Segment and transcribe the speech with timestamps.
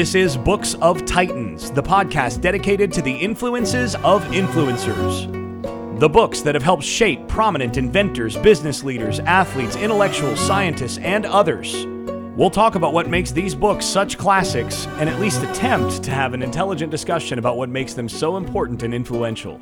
[0.00, 6.00] This is Books of Titans, the podcast dedicated to the influences of influencers.
[6.00, 11.84] The books that have helped shape prominent inventors, business leaders, athletes, intellectuals, scientists, and others.
[12.34, 16.32] We'll talk about what makes these books such classics and at least attempt to have
[16.32, 19.60] an intelligent discussion about what makes them so important and influential.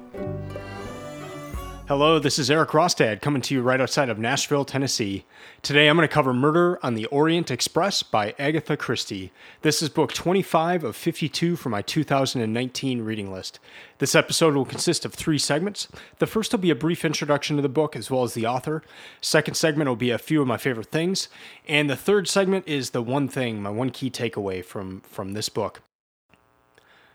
[1.88, 5.24] Hello, this is Eric Rostad coming to you right outside of Nashville, Tennessee.
[5.62, 9.32] Today I'm going to cover Murder on the Orient Express by Agatha Christie.
[9.62, 13.58] This is book 25 of 52 for my 2019 reading list.
[14.00, 15.88] This episode will consist of three segments.
[16.18, 18.82] The first will be a brief introduction to the book as well as the author.
[19.22, 21.30] Second segment will be a few of my favorite things,
[21.66, 25.48] and the third segment is the one thing, my one key takeaway from from this
[25.48, 25.80] book.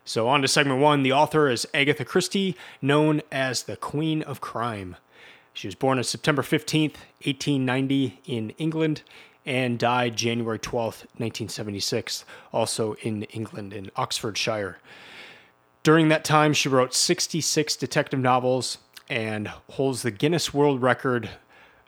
[0.05, 1.03] So, on to segment one.
[1.03, 4.97] The author is Agatha Christie, known as the Queen of Crime.
[5.53, 9.03] She was born on September 15th, 1890, in England,
[9.45, 14.77] and died January 12th, 1976, also in England, in Oxfordshire.
[15.83, 21.29] During that time, she wrote 66 detective novels and holds the Guinness World Record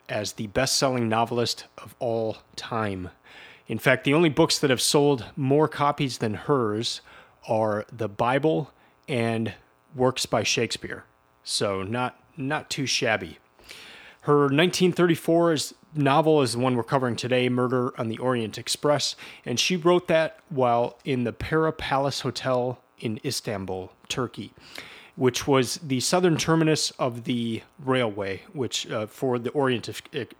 [0.08, 3.10] as the best selling novelist of all time.
[3.68, 7.00] In fact, the only books that have sold more copies than hers
[7.48, 8.72] are the Bible
[9.08, 9.54] and
[9.94, 11.04] works by Shakespeare.
[11.44, 13.38] So not not too shabby.
[14.22, 15.56] Her 1934
[15.94, 20.08] novel is the one we're covering today, Murder on the Orient Express, and she wrote
[20.08, 24.52] that while in the Pera Palace Hotel in Istanbul, Turkey,
[25.14, 29.88] which was the southern terminus of the railway, which uh, for the Orient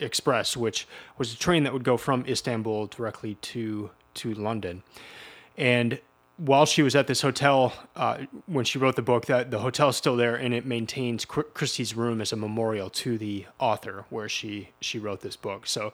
[0.01, 4.83] Express, which was a train that would go from Istanbul directly to to London.
[5.57, 6.01] And
[6.37, 9.89] while she was at this hotel, uh, when she wrote the book, that the hotel
[9.89, 14.29] is still there and it maintains Christie's room as a memorial to the author where
[14.29, 15.67] she she wrote this book.
[15.67, 15.93] So,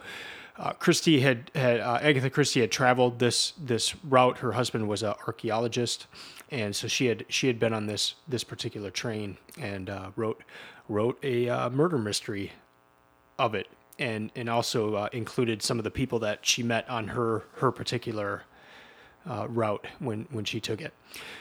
[0.57, 4.39] uh, Christie had had uh, Agatha Christie had traveled this this route.
[4.39, 6.07] Her husband was an archaeologist,
[6.51, 10.43] and so she had she had been on this this particular train and uh, wrote
[10.89, 12.53] wrote a uh, murder mystery
[13.39, 17.09] of it, and and also uh, included some of the people that she met on
[17.09, 18.43] her her particular
[19.29, 20.93] uh, route when, when she took it.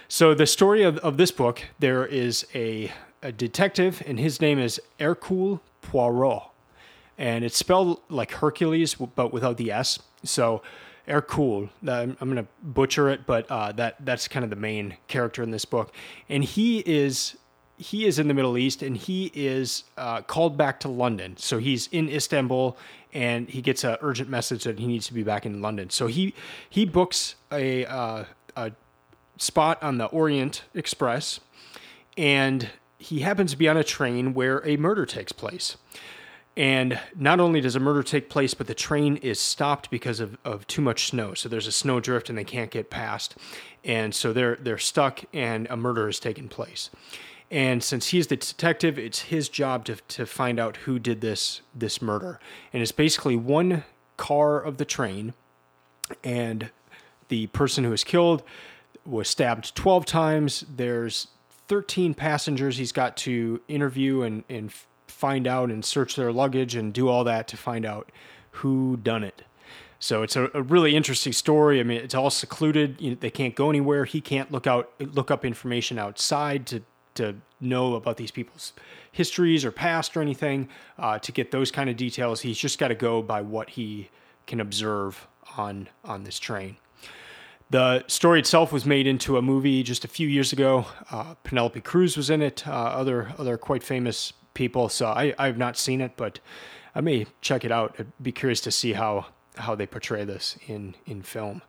[0.07, 4.59] So, the story of, of this book there is a, a detective, and his name
[4.59, 6.43] is Hercule Poirot.
[7.17, 9.99] And it's spelled like Hercules, but without the S.
[10.23, 10.61] So,
[11.07, 15.43] Hercule, I'm, I'm to butcher it, but uh, that that's kind of the main character
[15.43, 15.93] in this book.
[16.29, 17.37] And he is
[17.81, 21.35] he is in the Middle East and he is uh, called back to London.
[21.37, 22.77] So he's in Istanbul
[23.11, 25.89] and he gets an urgent message that he needs to be back in London.
[25.89, 26.35] So he
[26.69, 28.25] he books a, uh,
[28.55, 28.71] a
[29.37, 31.39] spot on the Orient Express
[32.15, 32.69] and
[32.99, 35.75] he happens to be on a train where a murder takes place.
[36.55, 40.37] And not only does a murder take place, but the train is stopped because of,
[40.45, 41.33] of too much snow.
[41.33, 43.35] So there's a snow drift and they can't get past.
[43.83, 46.91] And so they're they're stuck and a murder has taken place.
[47.51, 51.61] And since he's the detective, it's his job to, to find out who did this
[51.75, 52.39] this murder.
[52.71, 53.83] And it's basically one
[54.15, 55.33] car of the train,
[56.23, 56.71] and
[57.27, 58.41] the person who was killed
[59.05, 60.65] was stabbed 12 times.
[60.73, 61.27] There's
[61.67, 64.71] 13 passengers he's got to interview and, and
[65.07, 68.11] find out and search their luggage and do all that to find out
[68.51, 69.43] who done it.
[69.99, 71.79] So it's a, a really interesting story.
[71.79, 72.99] I mean, it's all secluded.
[72.99, 74.05] You know, they can't go anywhere.
[74.05, 76.81] He can't look out, look up information outside to
[77.15, 78.73] to know about these people's
[79.11, 82.41] histories or past or anything uh, to get those kind of details.
[82.41, 84.09] He's just got to go by what he
[84.47, 85.27] can observe
[85.57, 86.77] on on this train.
[87.69, 90.87] The story itself was made into a movie just a few years ago.
[91.09, 92.67] Uh, Penelope Cruz was in it.
[92.67, 94.89] Uh, other other quite famous people.
[94.89, 96.39] So I I have not seen it, but
[96.93, 97.95] I may check it out.
[97.97, 99.27] I'd be curious to see how
[99.57, 101.61] how they portray this in in film.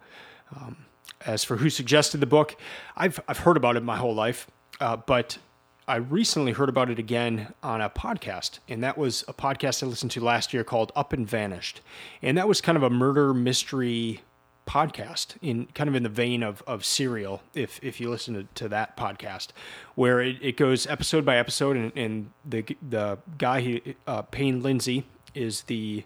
[0.54, 0.86] Um,
[1.24, 2.56] as for who suggested the book,
[2.96, 4.48] I've I've heard about it my whole life.
[4.82, 5.38] Uh, but
[5.86, 9.86] I recently heard about it again on a podcast, and that was a podcast I
[9.86, 11.80] listened to last year called Up and Vanished.
[12.20, 14.22] And that was kind of a murder mystery
[14.66, 18.46] podcast in kind of in the vein of, of serial if if you listen to,
[18.54, 19.48] to that podcast
[19.96, 24.62] where it, it goes episode by episode and, and the the guy he uh, Payne
[24.62, 26.04] Lindsay is the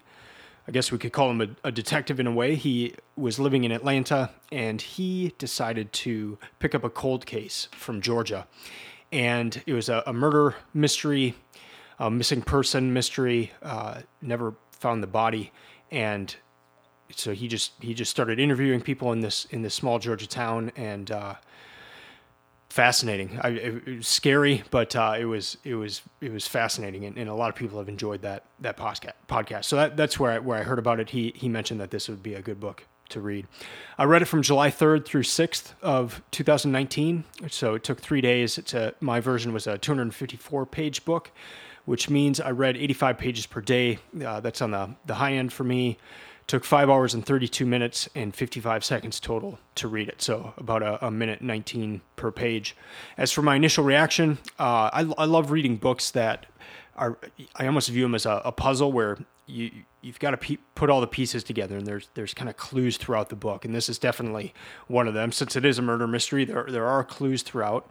[0.67, 2.55] I guess we could call him a, a, detective in a way.
[2.55, 8.01] He was living in Atlanta and he decided to pick up a cold case from
[8.01, 8.47] Georgia.
[9.11, 11.35] And it was a, a murder mystery,
[11.99, 15.53] a missing person mystery, uh, never found the body.
[15.89, 16.35] And
[17.11, 20.73] so he just he just started interviewing people in this in this small Georgia town
[20.75, 21.35] and uh,
[22.77, 23.39] fascinating.
[23.41, 27.27] I, it, was scary, but uh, it was it was it was fascinating, and, and,
[27.27, 29.13] a lot of people have enjoyed that that podcast.
[29.27, 29.65] Podcast.
[29.65, 31.09] So that, that's where I, where I heard about it.
[31.09, 33.47] He he mentioned that this would be a good book to read.
[33.97, 38.59] I read it from July 3rd through 6th of 2019, so it took three days.
[38.59, 41.31] It's a, my version was a 254 page book,
[41.85, 43.97] which means I read 85 pages per day.
[44.23, 45.97] Uh, that's on the, the high end for me.
[46.47, 50.21] Took five hours and 32 minutes and 55 seconds total to read it.
[50.21, 52.75] So about a, a minute 19 per page.
[53.17, 56.45] As for my initial reaction, uh, I, I love reading books that
[56.95, 57.17] are,
[57.57, 59.71] I almost view them as a, a puzzle where you,
[60.01, 62.95] you've got to pe- put all the pieces together and there's, there's kind of clues
[62.95, 63.65] throughout the book.
[63.65, 64.53] And this is definitely
[64.87, 65.33] one of them.
[65.33, 67.89] Since it is a murder mystery, there, there are clues throughout.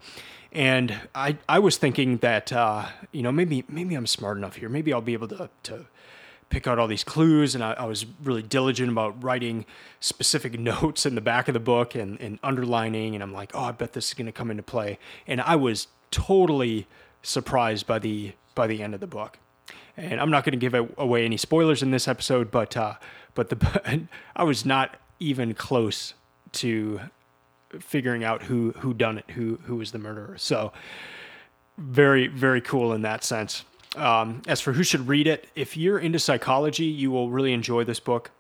[0.51, 4.71] And I, I was thinking that, uh, you know, maybe, maybe I'm smart enough here.
[4.71, 5.87] Maybe I'll be able to, to,
[6.49, 9.67] pick out all these clues and I, I, was really diligent about writing
[10.01, 13.65] specific notes in the back of the book and, and underlining and i'm like oh
[13.65, 14.99] i bet this is going to come into play.
[15.27, 16.87] And i was totally
[17.23, 19.39] surprised by the by the end of the book.
[19.97, 22.95] And i'm not going to give away any spoilers in this episode but uh,
[23.35, 26.15] but the i was not even close
[26.53, 27.01] to
[27.81, 30.37] figuring out who who done it who who was the murderer.
[30.39, 30.73] So
[31.77, 33.65] very very cool in that sense
[33.97, 37.85] um, as for who should read it, if you're into psychology, you will really enjoy
[37.85, 38.31] this book.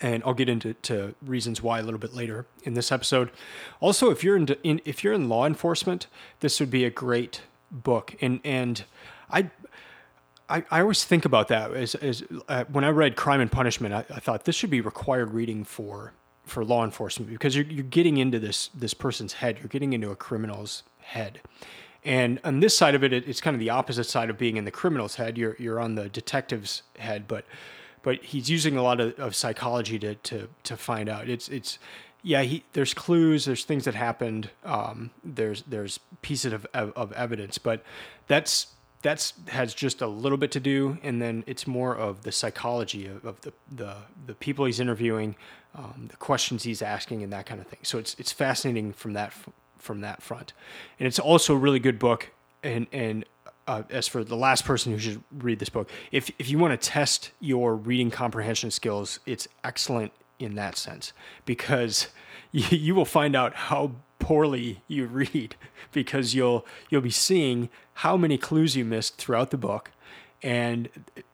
[0.00, 3.30] And I'll get into to reasons why a little bit later in this episode.
[3.78, 6.06] Also, if you're in, in if you're in law enforcement,
[6.40, 8.16] this would be a great book.
[8.22, 8.84] And and
[9.30, 9.50] I
[10.48, 13.94] I, I always think about that as, as uh, when I read Crime and Punishment,
[13.94, 16.12] I, I, thought this should be required reading for
[16.44, 20.10] for law enforcement because you're, you're getting into this this person's head, you're getting into
[20.10, 21.40] a criminal's head,
[22.04, 24.64] and on this side of it, it's kind of the opposite side of being in
[24.64, 25.38] the criminal's head.
[25.38, 27.44] You're you're on the detective's head, but
[28.02, 31.28] but he's using a lot of, of psychology to to to find out.
[31.28, 31.78] It's it's
[32.22, 32.42] yeah.
[32.42, 33.44] He there's clues.
[33.44, 34.50] There's things that happened.
[34.64, 37.84] Um, there's there's pieces of, of, evidence, but
[38.26, 38.68] that's
[39.02, 43.06] that's has just a little bit to do, and then it's more of the psychology
[43.06, 43.96] of, of the, the
[44.26, 45.36] the people he's interviewing,
[45.76, 47.80] um, the questions he's asking, and that kind of thing.
[47.82, 49.32] So it's it's fascinating from that
[49.82, 50.52] from that front.
[50.98, 52.30] And it's also a really good book.
[52.62, 53.24] And and
[53.66, 56.80] uh, as for the last person who should read this book, if if you want
[56.80, 61.12] to test your reading comprehension skills, it's excellent in that sense
[61.44, 62.08] because
[62.52, 65.56] you, you will find out how poorly you read
[65.92, 69.90] because you'll you'll be seeing how many clues you missed throughout the book
[70.44, 70.88] and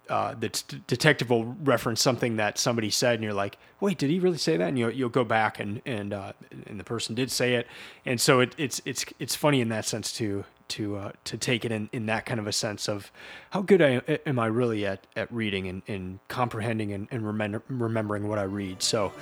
[0.08, 4.10] uh, the t- detective will reference something that somebody said, and you're like, "Wait, did
[4.10, 6.32] he really say that?" And you'll you'll go back and and uh,
[6.66, 7.66] and the person did say it,
[8.04, 11.64] and so it, it's it's it's funny in that sense too to uh, to take
[11.64, 13.10] it in, in that kind of a sense of
[13.50, 17.62] how good I am I really at, at reading and, and comprehending and, and remember,
[17.68, 18.82] remembering what I read.
[18.82, 19.12] So,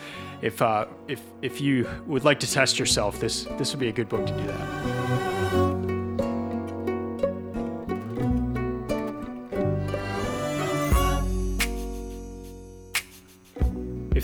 [0.43, 3.93] if uh, if if you would like to test yourself, this this would be a
[3.93, 5.06] good book to do that.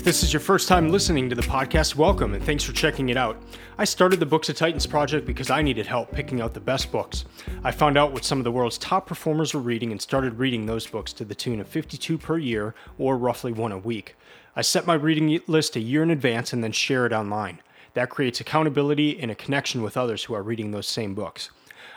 [0.03, 3.07] If this is your first time listening to the podcast, welcome and thanks for checking
[3.07, 3.41] it out.
[3.77, 6.91] I started the Books of Titans project because I needed help picking out the best
[6.91, 7.23] books.
[7.63, 10.65] I found out what some of the world's top performers were reading and started reading
[10.65, 14.17] those books to the tune of 52 per year, or roughly one a week.
[14.57, 17.61] I set my reading list a year in advance and then share it online.
[17.93, 21.49] That creates accountability and a connection with others who are reading those same books.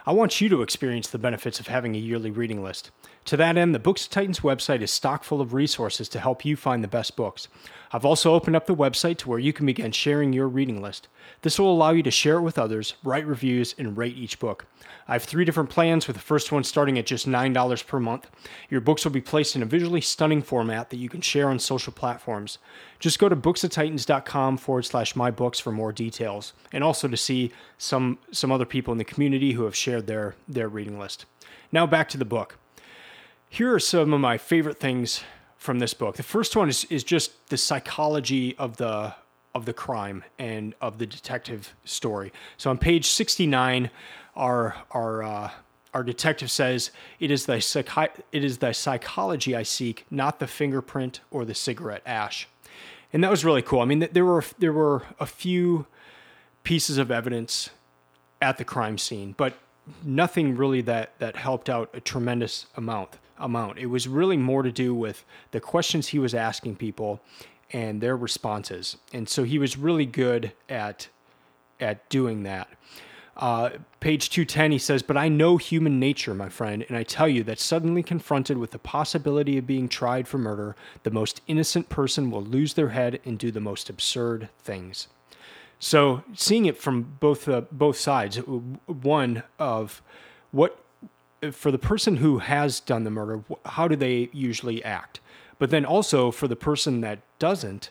[0.06, 2.92] I want you to experience the benefits of having a yearly reading list.
[3.26, 6.44] To that end, the Books of Titans website is stock full of resources to help
[6.44, 7.48] you find the best books.
[7.90, 11.08] I've also opened up the website to where you can begin sharing your reading list.
[11.42, 14.66] This will allow you to share it with others, write reviews, and rate each book.
[15.08, 18.30] I have three different plans, with the first one starting at just $9 per month.
[18.70, 21.58] Your books will be placed in a visually stunning format that you can share on
[21.58, 22.58] social platforms.
[23.00, 27.50] Just go to booksoftitans.com forward slash my books for more details, and also to see
[27.76, 31.24] some, some other people in the community who have shared their, their reading list.
[31.72, 32.58] Now back to the book.
[33.48, 35.22] Here are some of my favorite things
[35.56, 36.16] from this book.
[36.16, 39.14] The first one is, is just the psychology of the
[39.54, 42.30] of the crime and of the detective story.
[42.58, 43.90] So on page 69,
[44.36, 45.50] our our uh,
[45.94, 50.46] our detective says it is the psychi- it is the psychology I seek, not the
[50.46, 52.46] fingerprint or the cigarette ash,
[53.12, 53.80] and that was really cool.
[53.80, 55.86] I mean, there were there were a few
[56.64, 57.70] pieces of evidence
[58.42, 59.54] at the crime scene, but
[60.04, 63.78] nothing really that that helped out a tremendous amount amount.
[63.78, 67.20] It was really more to do with the questions he was asking people
[67.72, 68.96] and their responses.
[69.12, 71.08] And so he was really good at
[71.78, 72.68] at doing that.
[73.36, 77.28] Uh, page 210, he says, But I know human nature, my friend, and I tell
[77.28, 81.90] you that suddenly confronted with the possibility of being tried for murder, the most innocent
[81.90, 85.08] person will lose their head and do the most absurd things.
[85.78, 90.00] So, seeing it from both uh, both sides, one of
[90.50, 90.78] what
[91.52, 95.20] for the person who has done the murder, how do they usually act?
[95.58, 97.90] But then also for the person that doesn't,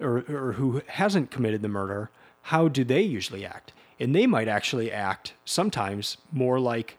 [0.00, 2.10] or, or who hasn't committed the murder,
[2.42, 3.72] how do they usually act?
[4.00, 6.98] And they might actually act sometimes more like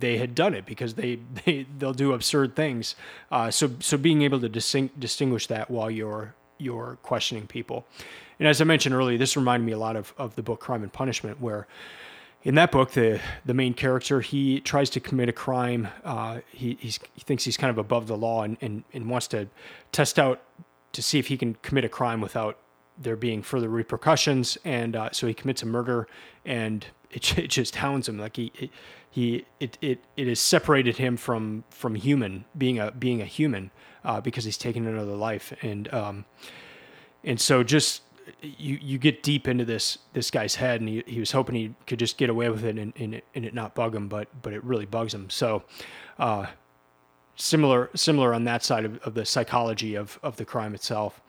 [0.00, 2.94] they had done it because they, they they'll do absurd things.
[3.30, 7.86] Uh, so so being able to distinguish that while you're you're questioning people,
[8.38, 10.82] and as I mentioned earlier, this reminded me a lot of of the book Crime
[10.82, 11.66] and Punishment, where
[12.46, 15.88] in that book, the the main character he tries to commit a crime.
[16.04, 19.48] Uh, he he thinks he's kind of above the law and, and and wants to
[19.90, 20.40] test out
[20.92, 22.56] to see if he can commit a crime without
[22.96, 24.56] there being further repercussions.
[24.64, 26.06] And uh, so he commits a murder,
[26.44, 28.16] and it, it just hounds him.
[28.16, 28.70] Like he
[29.10, 33.72] he it it it has separated him from from human being a being a human
[34.04, 35.52] uh, because he's taken another life.
[35.62, 36.26] And um
[37.24, 38.02] and so just
[38.42, 41.74] you you get deep into this this guy's head, and he, he was hoping he
[41.86, 44.28] could just get away with it and and it, and it not bug him, but
[44.42, 45.30] but it really bugs him.
[45.30, 45.62] So.
[46.18, 46.46] Uh,
[47.38, 51.20] similar similar on that side of, of the psychology of, of the crime itself.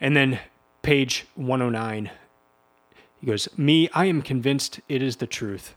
[0.00, 0.38] And then
[0.82, 2.10] page 109,
[3.20, 5.74] he goes, Me, I am convinced it is the truth.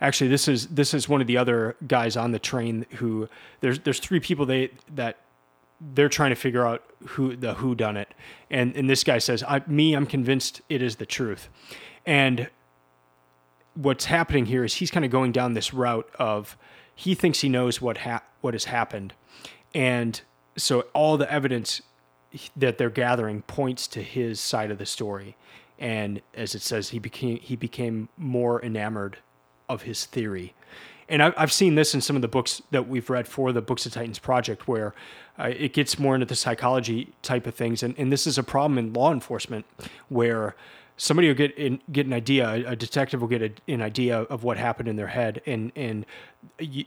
[0.00, 3.28] Actually, this is this is one of the other guys on the train who
[3.60, 5.18] there's there's three people they that
[5.80, 8.12] they're trying to figure out who the who done it.
[8.50, 11.48] And and this guy says, I, me, I'm convinced it is the truth.
[12.04, 12.48] And
[13.74, 16.56] what's happening here is he's kind of going down this route of
[16.94, 19.14] he thinks he knows what ha- what has happened,
[19.74, 20.20] and
[20.56, 21.82] so all the evidence
[22.56, 25.36] that they're gathering points to his side of the story.
[25.78, 29.18] And as it says, he became he became more enamored
[29.70, 30.54] of his theory.
[31.08, 33.84] And I've seen this in some of the books that we've read for the Books
[33.84, 34.94] of Titans project, where
[35.38, 37.82] uh, it gets more into the psychology type of things.
[37.82, 39.66] And, and this is a problem in law enforcement
[40.08, 40.54] where
[40.96, 44.44] somebody will get in, get an idea, a detective will get a, an idea of
[44.44, 46.06] what happened in their head, and and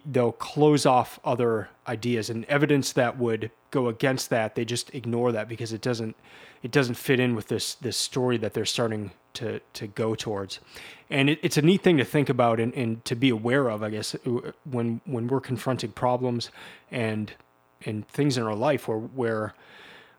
[0.06, 4.56] they'll close off other ideas and evidence that would go against that.
[4.56, 6.16] They just ignore that because it doesn't
[6.62, 10.60] it doesn't fit in with this this story that they're starting to to go towards.
[11.10, 13.84] And it, it's a neat thing to think about and, and to be aware of,
[13.84, 14.16] I guess,
[14.64, 16.50] when when we're confronting problems
[16.92, 17.34] and
[17.86, 19.54] and things in our life where where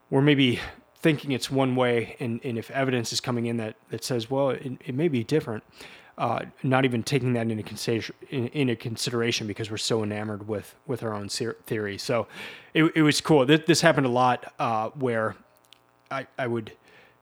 [0.09, 0.59] we're maybe
[1.05, 4.49] thinking it's one way, and, and if evidence is coming in that, that says, well,
[4.49, 5.63] it, it may be different,
[6.17, 10.73] uh, not even taking that into consideration, in, into consideration because we're so enamored with,
[10.87, 11.99] with our own theory.
[11.99, 12.25] So
[12.73, 13.45] it, it was cool.
[13.45, 15.35] This, this happened a lot uh, where
[16.09, 16.71] I, I would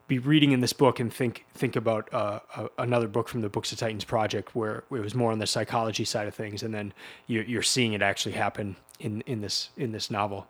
[0.07, 2.39] be reading in this book and think think about uh,
[2.77, 6.05] another book from the Books of Titans project where it was more on the psychology
[6.05, 6.93] side of things, and then
[7.27, 10.47] you're, you're seeing it actually happen in, in this in this novel.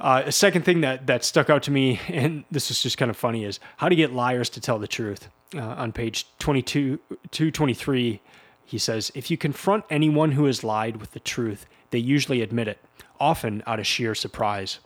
[0.00, 3.10] Uh, a second thing that, that stuck out to me, and this is just kind
[3.10, 5.28] of funny, is how to get liars to tell the truth.
[5.54, 6.98] Uh, on page 22,
[7.30, 8.20] 223,
[8.66, 12.68] he says, If you confront anyone who has lied with the truth, they usually admit
[12.68, 12.78] it,
[13.18, 14.78] often out of sheer surprise.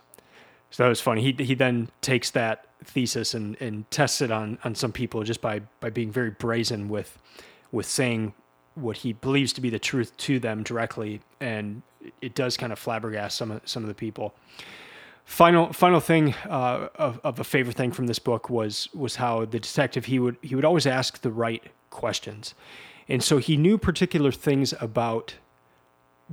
[0.70, 1.20] So that was funny.
[1.20, 5.40] He, he then takes that thesis and, and tests it on, on some people just
[5.40, 7.18] by, by being very brazen with,
[7.70, 8.34] with saying
[8.74, 11.20] what he believes to be the truth to them directly.
[11.40, 11.82] And
[12.20, 14.34] it does kind of flabbergast some of, some of the people
[15.24, 19.44] final final thing uh, of, of a favorite thing from this book was was how
[19.44, 22.54] the detective he would he would always ask the right questions,
[23.08, 25.34] and so he knew particular things about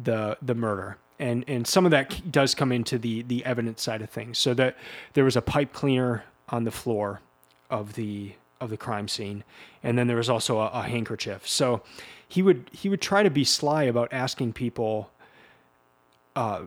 [0.02, 0.98] the the murder.
[1.22, 4.38] And, and some of that does come into the, the evidence side of things.
[4.38, 4.78] So that
[5.16, 7.22] there was a pipe cleaner on the floor
[7.70, 9.44] of the of the crime scene,
[9.84, 11.48] and then there was also a, a handkerchief.
[11.48, 11.82] So
[12.28, 15.12] he would he would try to be sly about asking people
[16.36, 16.64] uh,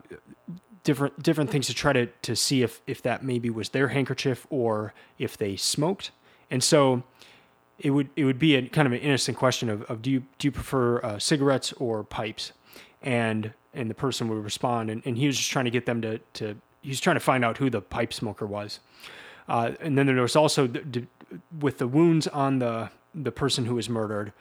[0.84, 4.46] different different things to try to to see if if that maybe was their handkerchief
[4.50, 6.10] or if they smoked.
[6.50, 7.02] And so
[7.78, 10.24] it would it would be a kind of an innocent question of, of do you
[10.38, 12.52] do you prefer uh, cigarettes or pipes?
[13.02, 16.02] And and the person would respond, and, and he was just trying to get them
[16.02, 18.80] to to he was trying to find out who the pipe smoker was.
[19.48, 20.68] Uh, and then there was also
[21.60, 24.32] with the wounds on the the person who was murdered,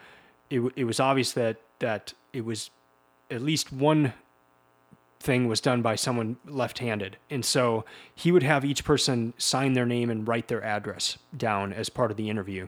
[0.49, 2.69] it it was obvious that that it was
[3.29, 4.13] at least one
[5.19, 7.15] thing was done by someone left-handed.
[7.29, 11.73] And so he would have each person sign their name and write their address down
[11.73, 12.67] as part of the interview.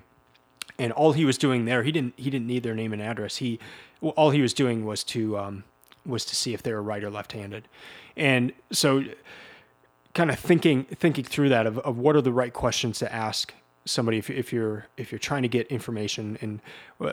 [0.77, 3.37] And all he was doing there he didn't he didn't need their name and address.
[3.37, 3.59] He
[4.01, 5.63] all he was doing was to um,
[6.05, 7.67] was to see if they were right or left-handed.
[8.15, 9.03] And so
[10.13, 13.53] kind of thinking thinking through that of, of what are the right questions to ask
[13.86, 16.38] somebody if, if you're if you're trying to get information.
[16.41, 16.62] And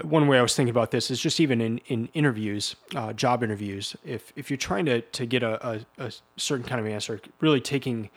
[0.02, 3.42] one way i was thinking about this is just even in in interviews uh, job
[3.42, 3.96] interviews.
[4.04, 7.60] If if you're trying to to get a, a, a, certain kind of answer really
[7.60, 8.10] taking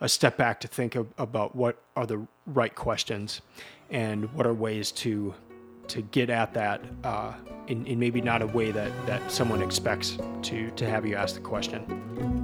[0.00, 3.40] a step back to think of, about what are the right questions
[3.90, 5.34] and what are ways to
[5.88, 7.32] to get at that uh,
[7.66, 11.34] in, in maybe not a way that that someone expects to to have you ask
[11.34, 12.37] the question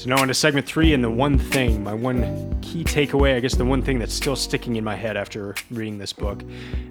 [0.00, 3.54] So now into segment three, and the one thing, my one key takeaway, I guess
[3.54, 6.42] the one thing that's still sticking in my head after reading this book,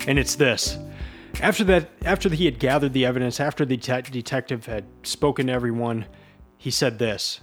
[0.05, 0.77] and it's this.
[1.41, 6.05] After that, after he had gathered the evidence, after the detective had spoken to everyone,
[6.55, 7.39] he said this: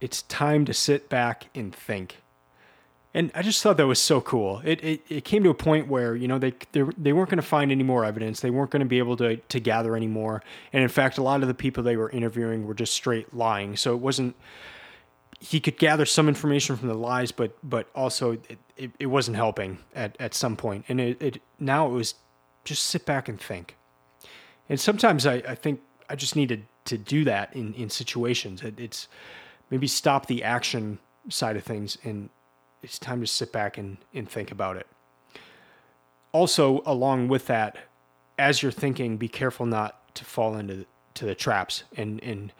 [0.00, 2.22] "It's time to sit back and think."
[3.12, 4.62] And I just thought that was so cool.
[4.64, 7.36] It, it, it came to a point where you know they they, they weren't going
[7.36, 8.40] to find any more evidence.
[8.40, 10.42] They weren't going to be able to to gather any more.
[10.72, 13.76] And in fact, a lot of the people they were interviewing were just straight lying.
[13.76, 14.36] So it wasn't
[15.42, 19.36] he could gather some information from the lies, but but also it, it, it wasn't
[19.36, 20.84] helping at, at some point.
[20.88, 22.14] And it, it now it was
[22.64, 23.76] just sit back and think.
[24.68, 28.62] And sometimes I, I think I just needed to do that in, in situations.
[28.62, 29.08] It, it's
[29.68, 32.30] maybe stop the action side of things and
[32.82, 34.86] it's time to sit back and, and think about it.
[36.30, 37.76] Also, along with that,
[38.38, 42.52] as you're thinking, be careful not to fall into to the traps and, and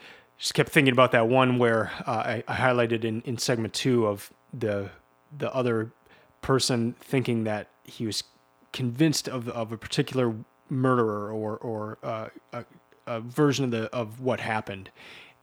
[0.42, 4.08] just kept thinking about that one where uh, I, I, highlighted in, in segment two
[4.08, 4.90] of the
[5.38, 5.92] the other
[6.40, 8.25] person thinking that he was
[8.72, 10.34] convinced of of a particular
[10.68, 12.64] murderer or or uh, a,
[13.06, 14.90] a version of the of what happened,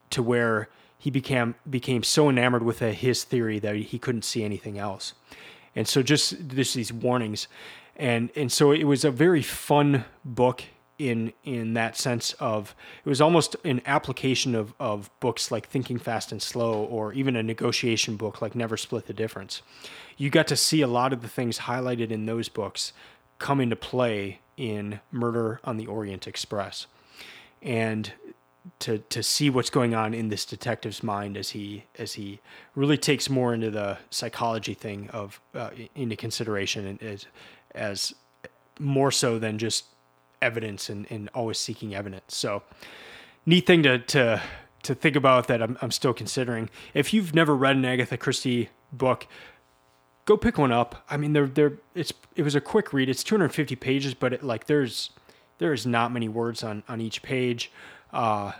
[0.09, 4.43] to where he became became so enamored with a, his theory that he couldn't see
[4.43, 5.13] anything else,
[5.77, 7.47] and so just just these warnings,
[7.95, 10.65] and and so it was a very fun book
[10.99, 15.97] in in that sense of it was almost an application of of books like Thinking
[15.97, 19.61] Fast and Slow or even a negotiation book like Never Split the Difference.
[20.17, 22.93] You got to see a lot of the things highlighted in those books
[23.39, 26.85] come into play in Murder on the Orient Express.
[27.61, 28.11] And
[28.79, 32.39] to to see what's going on in this detective's mind as he as he
[32.75, 37.25] really takes more into the psychology thing of uh, into consideration and as
[37.73, 38.13] as
[38.79, 39.85] more so than just
[40.41, 42.35] evidence and, and always seeking evidence.
[42.35, 42.63] So
[43.45, 44.41] neat thing to to
[44.83, 46.69] to think about that I'm, I'm still considering.
[46.93, 49.27] If you've never read an Agatha Christie book,
[50.25, 51.03] go pick one up.
[51.09, 53.09] I mean, they're they're it's it was a quick read.
[53.09, 55.11] It's 250 pages, but it, like there's
[55.57, 57.71] there's not many words on on each page.
[58.13, 58.53] Uh,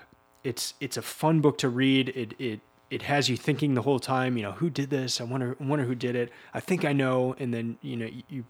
[0.44, 2.10] it's it's a fun book to read.
[2.10, 4.36] It it it has you thinking the whole time.
[4.38, 5.22] You know, who did this?
[5.22, 6.32] I wonder I wonder who did it.
[6.54, 8.46] I think I know, and then you know you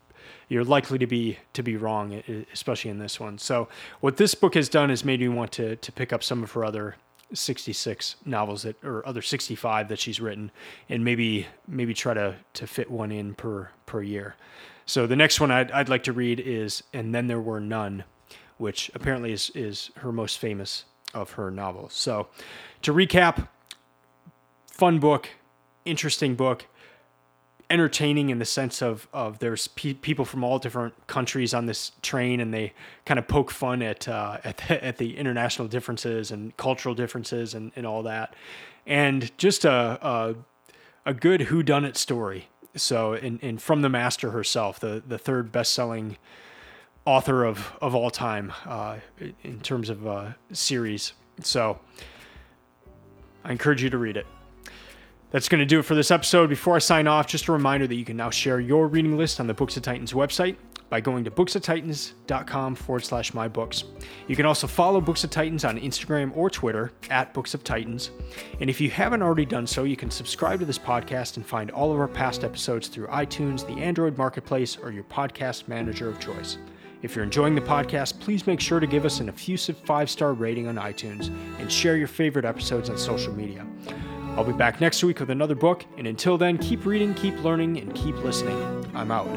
[0.47, 3.37] you're likely to be to be wrong, especially in this one.
[3.37, 3.67] So
[3.99, 6.51] what this book has done is made me want to to pick up some of
[6.53, 6.95] her other
[7.33, 10.51] 66 novels that or other 65 that she's written
[10.87, 14.35] and maybe maybe try to to fit one in per per year.
[14.85, 18.03] So the next one I'd, I'd like to read is And Then There Were None,
[18.57, 21.93] which apparently is is her most famous of her novels.
[21.93, 22.27] So
[22.81, 23.47] to recap,
[24.71, 25.29] fun book,
[25.85, 26.65] interesting book
[27.69, 31.91] entertaining in the sense of of there's pe- people from all different countries on this
[32.01, 32.73] train and they
[33.05, 37.53] kind of poke fun at uh, at, the, at the international differences and cultural differences
[37.53, 38.35] and, and all that.
[38.87, 40.35] And just a a,
[41.05, 42.49] a good who done it story.
[42.75, 46.17] So and, and from the master herself the the third best-selling
[47.05, 48.97] author of of all time uh,
[49.43, 51.13] in terms of uh, series.
[51.41, 51.79] So
[53.43, 54.25] I encourage you to read it
[55.31, 56.49] that's going to do it for this episode.
[56.49, 59.39] Before I sign off, just a reminder that you can now share your reading list
[59.39, 60.55] on the Books of Titans website
[60.89, 63.83] by going to booksoftitans.com forward slash my books.
[64.27, 68.09] You can also follow Books of Titans on Instagram or Twitter at Books of Titans.
[68.59, 71.69] And if you haven't already done so, you can subscribe to this podcast and find
[71.69, 76.19] all of our past episodes through iTunes, the Android Marketplace, or your podcast manager of
[76.19, 76.57] choice.
[77.01, 80.33] If you're enjoying the podcast, please make sure to give us an effusive five star
[80.33, 81.27] rating on iTunes
[81.59, 83.65] and share your favorite episodes on social media.
[84.39, 87.77] I'll be back next week with another book, and until then, keep reading, keep learning,
[87.77, 88.55] and keep listening.
[88.95, 89.27] I'm out.